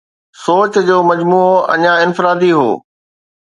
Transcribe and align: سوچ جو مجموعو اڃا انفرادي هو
سوچ 0.43 0.73
جو 0.87 0.97
مجموعو 1.09 1.55
اڃا 1.73 1.93
انفرادي 2.05 2.51
هو 2.57 2.69